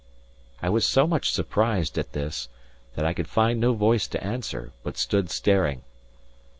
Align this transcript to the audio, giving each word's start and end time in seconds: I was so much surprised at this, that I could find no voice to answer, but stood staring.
I 0.63 0.69
was 0.69 0.83
so 0.87 1.05
much 1.05 1.31
surprised 1.31 1.95
at 1.95 2.13
this, 2.13 2.49
that 2.95 3.05
I 3.05 3.13
could 3.13 3.27
find 3.27 3.59
no 3.59 3.73
voice 3.75 4.07
to 4.07 4.23
answer, 4.23 4.71
but 4.83 4.97
stood 4.97 5.29
staring. 5.29 5.83